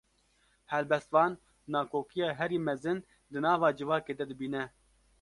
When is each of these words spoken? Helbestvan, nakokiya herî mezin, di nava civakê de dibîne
Helbestvan, 0.71 1.33
nakokiya 1.71 2.29
herî 2.39 2.59
mezin, 2.67 2.99
di 3.31 3.39
nava 3.45 3.69
civakê 3.77 4.13
de 4.19 4.25
dibîne 4.29 4.63